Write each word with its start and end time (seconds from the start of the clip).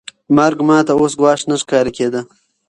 مرګ 0.35 0.59
ما 0.69 0.79
ته 0.87 0.93
اوس 0.99 1.13
ګواښ 1.19 1.41
نه 1.49 1.55
ښکاره 1.61 1.91
کېده. 1.97 2.21